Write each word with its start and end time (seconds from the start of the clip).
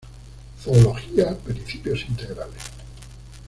Zoología: 0.65 1.35
principios 1.37 2.07
integrales. 2.07 2.63